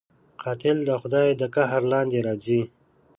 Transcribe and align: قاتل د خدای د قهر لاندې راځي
قاتل 0.41 0.77
د 0.87 0.91
خدای 1.01 1.29
د 1.41 1.43
قهر 1.55 1.81
لاندې 1.91 2.19
راځي 2.27 2.61